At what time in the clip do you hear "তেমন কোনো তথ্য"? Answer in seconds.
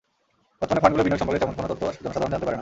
1.41-1.83